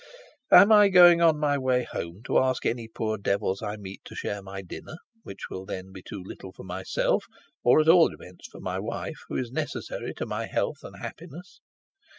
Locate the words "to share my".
4.05-4.63